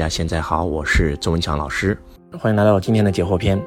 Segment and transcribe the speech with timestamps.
[0.00, 1.94] 大家现在好，我是周文强老师，
[2.38, 3.60] 欢迎来到今天的解惑篇。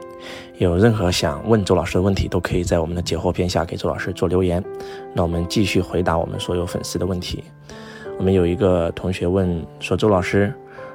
[0.58, 4.64] 有任何想问周老师的问题，都可以在我们的解惑篇下给周老师做留言。
[5.14, 7.44] 那我们继续回答我们所有粉丝的问题。
[8.18, 10.52] 我们有一个同学问说：“周老师，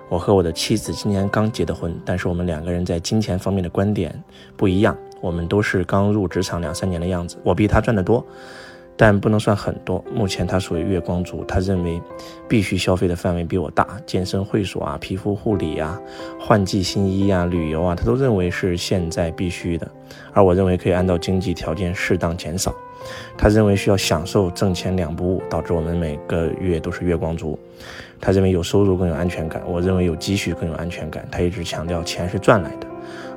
[0.08, 4.12] 我和我的妻子今年刚结的婚，但是我们两个人在金钱方面的观点
[4.56, 4.96] 不一样。
[5.20, 8.26] 我们都是刚入职场两三年的样子，我比他赚得多。”
[8.98, 10.04] 但不能算很多。
[10.12, 12.02] 目前他属于月光族，他认为
[12.48, 15.98] 必须消费的范围比我大，健身会所啊、皮肤护理啊、
[16.38, 19.88] 换季新衣啊、旅游啊，他都认为是现在必须的。
[20.32, 22.74] 而我认为可以按照经济条件适当减少。
[23.38, 27.56] 他认为需要享受挣钱两不误，导致我们每个月都是月光族。
[28.20, 31.26] 他认为有收入更有安全感，我认为有积蓄更有安全感。
[31.30, 32.87] 他一直强调钱是赚来的。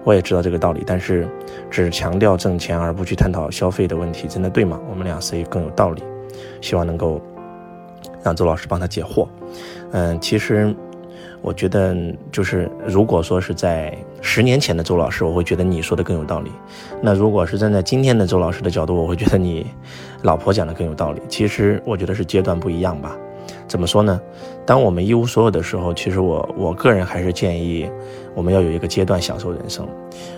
[0.04, 1.28] 我也知道这个道理，但是
[1.70, 4.80] 只强调挣钱而不去探讨消费的问题，真的对吗？
[4.90, 6.04] 我们俩谁更有道理？
[6.60, 7.22] 希望能够
[8.24, 9.28] 让周老师帮他解惑。
[9.92, 10.74] 嗯，其实
[11.42, 11.96] 我觉得
[12.32, 16.52] 就是，如果说是在十年前的周老师，我会觉得你说的更有道理。
[17.02, 19.68] 那如果是站在今天的周老师的角度，我会觉得你
[20.24, 21.22] 老婆讲的更有道理。
[21.28, 23.18] 其实我觉得是阶段不一样吧。
[23.68, 24.22] 怎么说呢？
[24.66, 27.90] 当我们一无所有的时候，其实我我个人还是建议，
[28.36, 29.88] 我们要有一个阶段享受人生。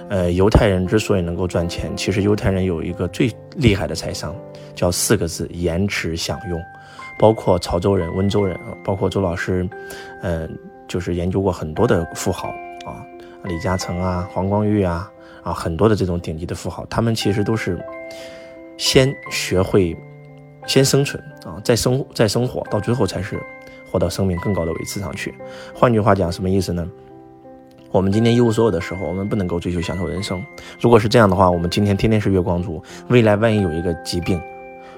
[0.09, 4.35] 呃，犹太人之所以能够赚钱，其实犹太人有一个最厉害的财商，
[4.75, 6.59] 叫四个字：延迟享用。
[7.19, 9.67] 包括潮州人、温州人，包括周老师，
[10.21, 10.47] 呃，
[10.87, 12.47] 就是研究过很多的富豪
[12.85, 13.05] 啊，
[13.43, 15.11] 李嘉诚啊、黄光裕啊，
[15.43, 17.77] 啊，很多的这种顶级的富豪，他们其实都是
[18.77, 19.95] 先学会。
[20.65, 23.41] 先生存啊，再生再生活，到最后才是
[23.89, 25.33] 活到生命更高的位置上去。
[25.73, 26.89] 换句话讲，什么意思呢？
[27.91, 30.43] 我们今天一无所有的时候，我们不能够追求享受人生。
[30.79, 34.41] 如果是这样的话，我们今天天天是月光族，未来万一有一个疾病，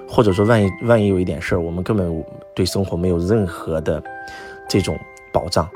[0.07, 4.01] 或者说万一万一有一点事儿，我们根本对生活没有任何的
[4.69, 4.97] 这种
[5.33, 5.67] 保障。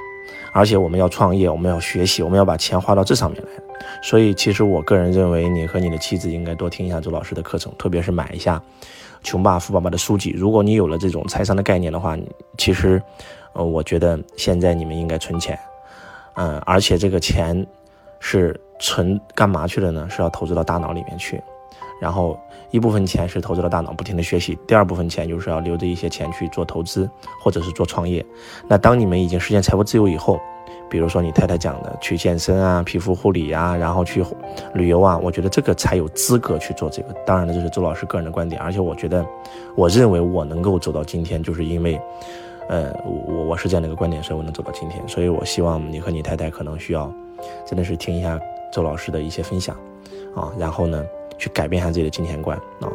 [0.54, 3.50] 而且我们要创业，我们要学习，我们要把钱花到这上面来。
[4.02, 8.62] 所以，其实我个人认为，你和你的妻子应该多听一下周老师的课程，特别是买一下。
[9.24, 12.18] 穷爸富爸爸的书籍，如果你有了这种财商的概念的话，
[12.58, 13.02] 其实，
[13.54, 15.58] 呃，我觉得现在你们应该存钱，
[16.36, 17.66] 嗯，而且这个钱
[18.20, 20.08] 是存干嘛去了呢？
[20.10, 21.42] 是要投资到大脑里面去，
[22.02, 22.40] 然后
[22.72, 27.10] 一部分钱是投资到大脑，不停的学习，第二部分钱就是要留着一些钱去做投资
[27.42, 28.26] 或者是做创业。
[28.68, 30.40] 那当你们已经实现财务自由以后，
[30.89, 34.26] 比如说你太太讲的去健身啊、皮肤护理啊，然后去
[34.73, 37.14] 旅游啊，我觉得这个才有资格去做这个。
[37.26, 39.26] 当然了，这是周老师个人的观点，而且我觉得，
[39.76, 42.02] 我认为我能够走到今天，就是因为，
[42.67, 45.08] 呃，我我是这样的一个观点，所以我能走到今天。
[45.08, 47.11] 所以我希望你和你太太可能需要，
[47.66, 48.39] 真的是听一下
[48.71, 49.76] 周老师的一些分享，
[50.36, 51.04] 啊，然后呢，
[51.39, 52.92] 去改变一下自己的金钱观啊。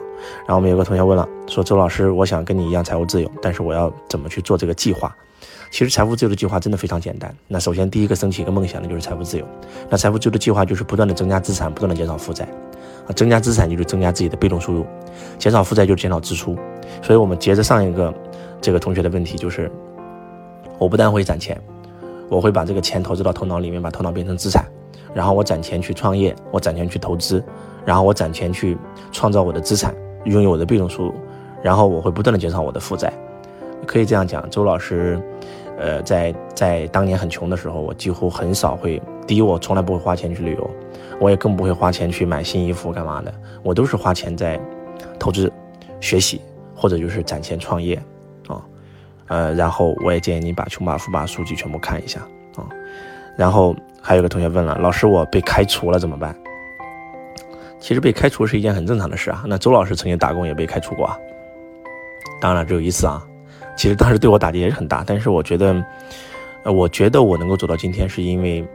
[0.46, 5.12] 然后我们有个同学问了，说周老师，我想跟你一样财务自由，但是我要怎么去做这个计划？
[5.70, 7.34] 其实财富自由的计划真的非常简单。
[7.48, 9.44] 那首先第一个升起一个梦想的就是财富自由。
[9.90, 12.46] 那财富自由的计划就是不断的增加资产，不断的减少负债。
[13.06, 14.86] 啊，增加资产就是增加自己的被动收入，
[15.36, 16.56] 减少负债就是减少支出。
[17.02, 18.14] 所以我们接着上一个
[18.60, 19.70] 这个同学的问题就是，
[20.78, 21.60] 我不但会攒钱，
[22.30, 24.64] 我会把这个钱投资到头脑里面，把头脑变成资产。
[25.12, 27.44] 然后我攒钱去创业，我攒钱去投资，
[27.84, 28.76] 然后我攒钱去
[29.12, 31.14] 创造我的资产，拥有我的被动收入。
[31.62, 33.12] 然后我会不断的减少我的负债。
[33.86, 35.20] 可以这样讲，周老师。
[35.76, 39.02] 呃，在在当年很穷的时候，我几乎很少会。
[39.26, 40.70] 第一，我从来不会花钱去旅游，
[41.18, 43.34] 我也更不会花钱去买新衣服干嘛的。
[43.60, 44.58] 我都是花钱在
[45.18, 45.52] 投资、
[45.98, 46.40] 学习，
[46.76, 48.00] 或者就是攒钱创业
[48.46, 48.62] 啊。
[49.26, 52.20] 呃，然后我也建议你把穷爸富爸数据全部看一下
[52.54, 52.64] 啊。
[53.36, 56.32] 然后还有个同学问了，老师，我被开除了怎么办？
[57.84, 59.44] 其实被开除是一件很正常的事啊。
[59.46, 61.18] 那周老师曾经打工也被开除过啊，
[62.40, 63.22] 当然了只有一次啊。
[63.76, 65.84] 其实当时对我打击也是很大，但是我觉得，
[66.62, 68.66] 呃，我觉得我能够走到今天，是因为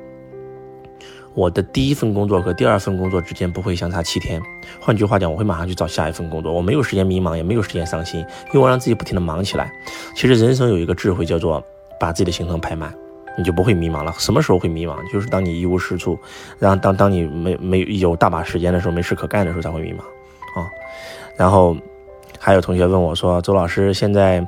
[1.34, 4.40] 我的第一份工作和第二份工作之间不会相差七天。
[4.80, 9.72] 换句话讲，我会马上去找下一份工作，我没有时间迷茫，也没有时间伤心，因为我让自己不停的忙起来。
[10.14, 11.64] 其实人生有一个智慧叫做
[12.00, 12.94] 把自己的行程排满，
[13.38, 14.13] 你就不会迷茫了。
[14.17, 14.95] 什么时候会迷茫？
[15.12, 16.19] 就是当你一无是处，
[16.57, 20.00] 然后当当你没没有大把时间的时候，没事可干的时候才会迷茫
[20.59, 20.68] 啊。
[21.38, 21.75] 然后
[22.39, 24.45] 还有同学问我说：“周老师，现在。”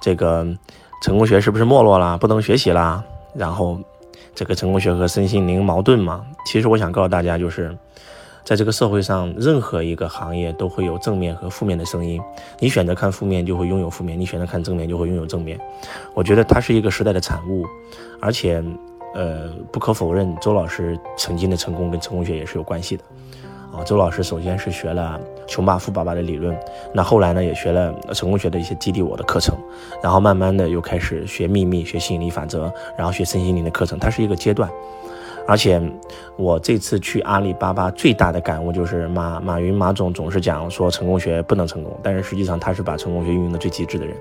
[0.00, 0.46] 这个
[1.00, 3.02] 成功学是不是没落了，不能学习了？
[3.34, 3.80] 然后，
[4.34, 6.26] 这个成功学和身心灵矛盾嘛？
[6.44, 7.74] 其实我想告诉大家，就是
[8.44, 12.20] 在这个社会上，任何一个行业都会有正面和负面的声音。
[12.58, 15.58] 你选择看负面，就会拥有负面；你选择看正面，就会拥有正面。
[16.12, 17.64] 我觉得它是一个时代的产物，
[18.20, 18.62] 而且，
[19.14, 23.04] 呃，不可否认，周老师曾经的成功跟成功学也是有关系的。
[23.72, 25.18] 啊，周老师首先是学了
[25.48, 26.54] 穷爸富爸爸的理论，
[26.92, 29.56] 那后来呢也学了成功学的一些激励我的课程，
[30.02, 34.70] 然后慢慢的又开始学秘密、学吸引力法则，然后学身心灵的课程，它是一个阶段。
[35.46, 35.80] 而且
[36.36, 44.16] 我这次去阿里巴巴最大的感悟就是马马云马总总是讲说成功学不能成功，但是实际上他是把成功学运用的最极致的人。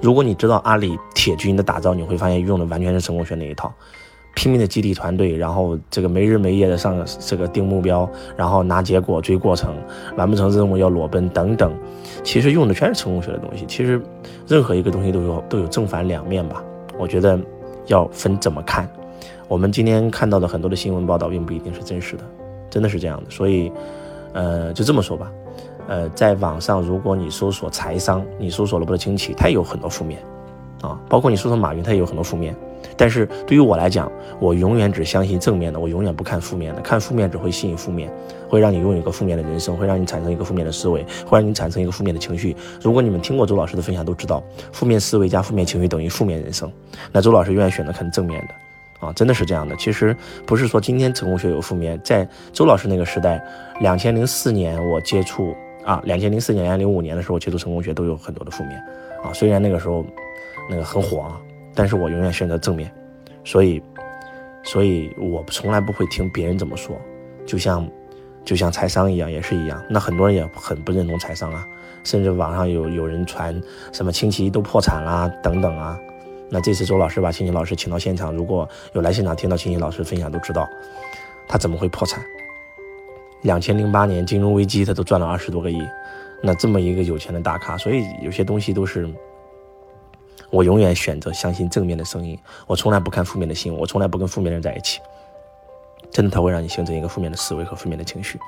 [0.00, 3.72] 如果你知道阿里铁军的打造，你会发现用的完全是成功学那一套。
[4.34, 9.74] 拼命的激励团队，然后这个没日没夜的上这个定目标，然后拿结果追过程，
[10.16, 11.74] 完不成任务要裸奔等等，
[12.22, 13.64] 其实用的全是成功学的东西。
[13.66, 14.00] 其实
[14.46, 16.62] 任何一个东西都有都有正反两面吧，
[17.00, 17.36] 我觉得
[17.86, 18.88] 要分怎么看。
[19.46, 22.24] 我们今天看到的很多的新闻报道并不一定是真实的，
[22.68, 23.30] 真的是这样的。
[23.30, 23.72] 所以，
[24.32, 25.32] 呃，就这么说吧，
[25.88, 30.20] 呃，在网上如果你搜索财商，你搜索罗伯特清崎，他也有很多负面，
[30.82, 32.54] 啊，包括你搜索马云，他也有很多负面。
[32.96, 36.80] 但是对于我来讲，我永远只相信正面的，我永远不看负面的。
[36.80, 38.08] 看负面只会吸引负面，
[38.48, 42.56] 会让你拥有一个负面的人生，会让你产生一个负面的思维，会让你产生一个负面的情绪。
[42.80, 44.40] 如果你们听过周老师的分享，都知道
[44.72, 46.70] 负面思维加负面情绪等于负面人生。
[47.12, 48.54] 那周老师永远选择看正面的，
[49.00, 49.74] 啊，真的是这样的。
[49.76, 50.16] 其实
[50.46, 53.42] 不是说今天成功学有负面，在周老师那个时代，
[53.80, 55.54] 两千零四年我接触
[55.84, 58.76] 啊，两千零四年、两千零五年的时候接触成功学都有很多的负面，
[59.24, 60.04] 啊，虽然那个时候
[60.68, 61.40] 那个很火啊。
[61.74, 62.90] 但是我永远选择正面，
[63.44, 63.80] 所以，
[64.64, 66.96] 所以我从来不会听别人怎么说，
[67.46, 67.88] 就像，
[68.44, 69.80] 就像财商一样，也是一样。
[69.88, 71.64] 那很多人也很不认同财商啊，
[72.02, 73.62] 甚至网上有有人传
[73.92, 75.96] 什么亲戚都破产啦等等啊。
[76.50, 80.68] 那这次周老师把青青老师请到现场，如果有来现场听到青青老师分享，都知道
[81.46, 82.22] 他怎么会破产。
[83.42, 85.80] 两千零八年金融危机，他都赚了二十多个亿，
[86.42, 89.08] 那这么一个有钱的大咖，所以有些东西都是。
[90.50, 94.98] 我永远选择相信正面的声音，我从来不看负面的新闻，我从来不跟负面的人在一起。
[96.10, 98.38] 真的，它会让你形成一个负面的思维和负面的情绪。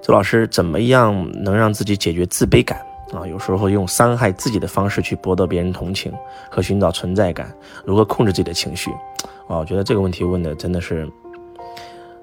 [0.00, 2.80] 周老师，怎么样能让自己解决自卑感
[3.14, 3.26] 啊？
[3.26, 6.12] 有时候用伤害自己的方式去博得别人同情
[6.50, 7.52] 和寻找存在感，
[7.84, 8.90] 如何控制自己的情绪？
[9.46, 11.08] 啊，我觉得这个问题问的真的是，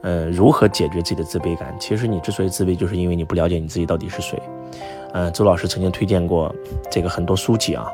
[0.01, 1.75] 呃，如何解决自己的自卑感？
[1.79, 4.41] 其实你之所以自卑，就是因为你不了解你自己到底是谁。
[5.13, 6.53] 呃，周老师曾经推荐过
[6.89, 7.88] 这个很多书籍啊。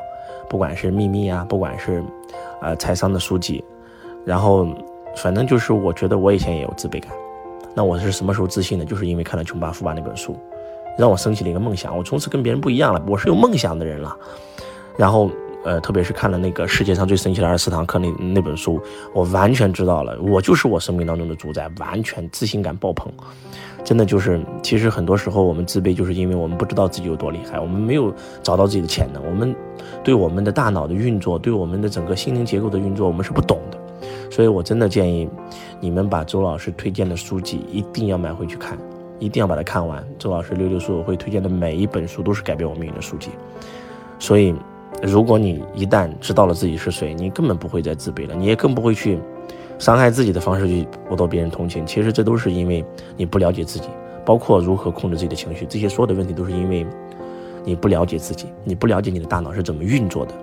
[0.48, 2.02] 不管是秘密啊，不管是，
[2.62, 3.62] 呃，财商的书籍，
[4.24, 4.66] 然后，
[5.14, 7.12] 反正就是我觉得我以前也有自卑感。
[7.74, 8.84] 那我是什么时候自信的？
[8.86, 10.34] 就是因为看了《穷爸富爸》那本书，
[10.98, 11.96] 让我升起了一个梦想。
[11.96, 14.14] 我从此跟别人不一样了，我是有梦想的人了。
[14.96, 15.30] 然后，
[15.64, 18.80] 呃，特别是看了那个世界上最神奇的二十四堂课那那本书，
[19.14, 23.10] 我完全知道了，我就是我生命当中的主宰，完全自信感爆棚。
[23.84, 28.12] 真的就是，其实很多时候我们自卑，就是因为我们不知道自己有多厉害，我们没有
[28.42, 29.54] 找到自己的潜能，我们
[30.02, 33.78] 对我们的大脑的运作，对我们的整个心灵结构的运作，我们是不懂的。
[34.30, 35.28] 所以我真的建议
[35.80, 38.76] 你们把周老师推荐的书籍一定要买回去看，
[39.18, 40.04] 一定要把它看完。
[40.18, 43.30] 周老师六六书我会推荐的每一本书都是改变我命运的书籍。
[44.18, 44.54] 所以，
[45.02, 49.18] 如果你一旦知道了自己是谁，你根本不会再自卑了，你也更不会去。
[49.78, 52.84] 伤害自己的方式去博得别人同情，其实这都是因为
[53.16, 53.88] 你不了解自己，
[54.26, 56.84] 包括如何控制自己的情绪，这些所有的问题都是因为
[57.64, 60.34] 你不了解自己，你不了解你的大脑是怎么运作的。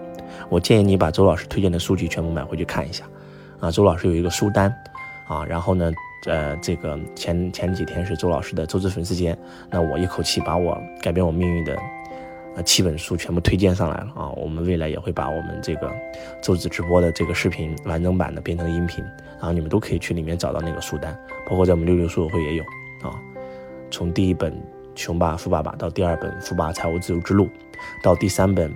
[0.48, 3.04] 我建议你把周老师推荐的书籍全部买回去看一下，
[3.60, 4.74] 啊，周老师有一个书单，
[5.28, 5.92] 啊，然后呢，
[6.26, 9.38] 呃，这个前前几天是周老师的周知粉丝节，
[9.70, 11.76] 那我一口气把我改变我命运的。
[12.56, 14.30] 啊，七本书全部推荐上来了啊！
[14.30, 15.94] 我们未来也会把我们这个
[16.42, 21.14] 周子直播的这个视频完整版的变成音频，然后你们都可以去里面找到那个书单，
[21.50, 22.64] 包括在我们六六书友会也有
[23.02, 23.20] 啊。
[23.92, 24.54] 从第一本
[24.96, 27.44] 《穷爸富爸爸》到第二本《富爸财务自由之路》，
[28.02, 28.74] 到第三本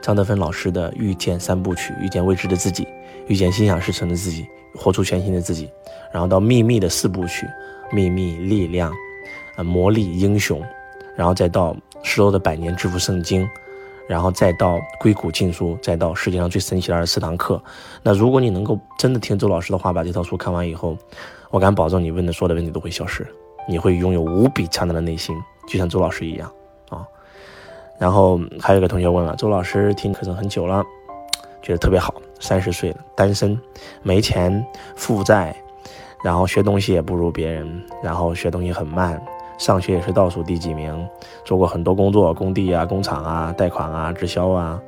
[0.00, 2.86] 张德芬老师的《遇见三部曲》，遇见未知的自己，
[3.28, 5.70] 遇见心想事成的自己，活出全新的自己，
[6.12, 7.46] 然后到秘密的四部曲，
[7.92, 8.92] 秘密力量，
[9.56, 10.60] 呃，魔力英雄。
[11.16, 13.44] 然后再到失落的百年致富圣经，
[14.08, 17.60] 然后再到硅谷禁书，再到世界上最神奇的二十四堂课。
[18.04, 20.96] 那如果你能够真的听周老师的话，把这套书看完以后，
[21.50, 23.26] 我敢保证你问的所有的问题都会消失，
[23.68, 25.34] 你会拥有无比强大的内心，
[25.66, 26.48] 就像周老师一样
[26.88, 27.04] 啊。
[27.98, 30.84] 然后还有一个同学问了，周老师听课程很久了，
[31.62, 33.58] 觉得特别好，三十岁了，单身，
[34.02, 34.64] 没钱，
[34.96, 35.54] 负债，
[36.22, 39.20] 然后学东西也不如别人，然后学东西很慢。
[39.58, 41.04] 上学也是倒数第几名，
[41.44, 44.80] 做过很多工作，工地啊、工厂啊、贷款啊、直销啊，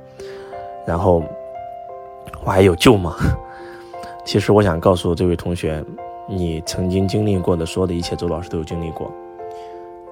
[0.86, 1.20] 然后
[2.44, 3.16] 我还有救吗？
[4.24, 5.84] 其实我想告诉这位同学，
[6.28, 9.10] 你曾经经历过的所有的一切，周老师都有经历过。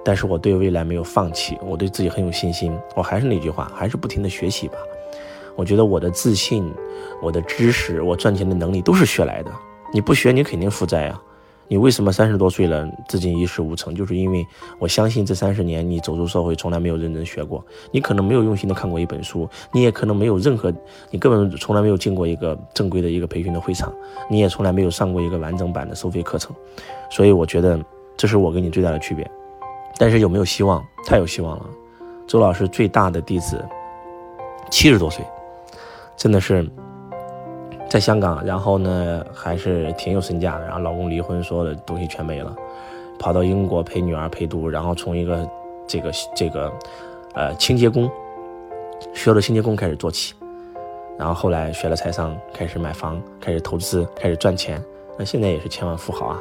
[0.05, 2.77] 但是我对未来没有放弃，我对自己很有信心。
[2.97, 4.79] 我还是那句话，还是不停的学习吧。
[5.59, 6.73] 我觉得我的自信、
[7.21, 9.51] 我的知识、我赚钱的能力都是学来的。
[9.93, 11.21] 你不学，你肯定负债啊。
[11.67, 13.93] 你为什么三十多岁了至今一事无成？
[13.93, 14.47] 就是因为
[14.79, 20.73] 我相信这三十年你走入社会从来没有认真学过，你可能没有用心的看过一本书，你也可能没有任何，
[21.11, 23.93] 你根本从来没有进过一个正规的一个培训的会场，
[24.31, 26.55] 你也从来没有上过一个完整版的收费课程，
[27.11, 27.79] 所以我觉得
[28.17, 29.29] 这是我跟你最大的区别。
[29.99, 30.81] 但是有没有希望？
[31.05, 31.67] 太有希望了。
[32.29, 33.63] 周老师最大的弟子，
[34.71, 35.25] 七十多岁，
[36.19, 36.69] 真的是。
[37.89, 40.67] 在香港，然后呢，还是挺有身价的。
[40.67, 42.55] 然后老公离婚，所有的东西全没了，
[43.19, 45.49] 跑到英国陪女儿陪读，然后从一个
[45.87, 46.71] 这个这个
[47.33, 48.07] 呃清洁工，
[49.15, 50.35] 学了清洁工开始做起，
[51.19, 54.79] 然后后来学了财商，开始买房，开始投资，开始赚钱。
[55.19, 56.39] 那现在也是千万富豪啊！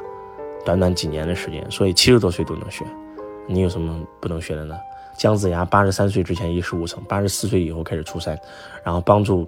[0.65, 2.83] 短短几年的时间，所以七十多岁都能学，
[3.47, 4.75] 你有什么不能学的呢？
[5.17, 8.37] 姜子牙八十三岁之前一事无成，八十四岁以后开始出山，
[8.83, 9.47] 然后帮助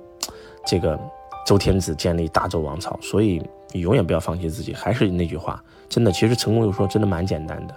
[0.70, 1.00] 这个。
[1.46, 4.72] 周天子建立大周王朝，所以你永远不要放弃自己。
[4.72, 7.74] 还是那句话，真的，其实成功有时候真的蛮简单的，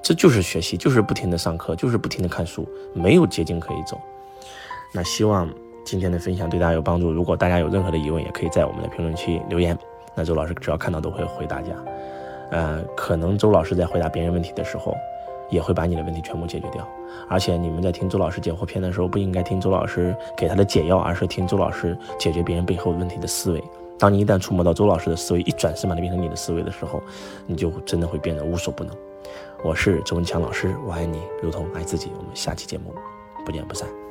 [0.00, 4.00] 这就是学习，就是不停的上课，就是不停的看书，没有捷径可以走。
[4.92, 5.52] 那希望
[5.84, 7.10] 今天的分享对大家有帮助。
[7.10, 9.76] 如果大家有任何的疑问，也可以在我们的评论区留言，
[10.14, 11.72] 那周老师只要看到都会回大家。
[12.52, 14.94] 呃，可能周老师在回答别人问题的时候。
[15.54, 16.86] 也会把你的问题全部解决掉，
[17.28, 23.62] 而且你们在听周老师解惑篇的时候，不应该听周老师给他的解药，而是听周老师解决别人背后问题的思维。
[23.96, 27.00] 当你一旦触摸到周老师的思维，一转身把它变成你的思维的时候，
[27.46, 28.94] 你就真的会变得无所不能。
[29.62, 32.10] 我是周文强老师，我爱你如同爱自己。
[32.18, 32.92] 我们下期节目
[33.46, 34.03] 不见不散。